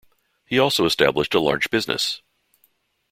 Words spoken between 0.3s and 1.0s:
He also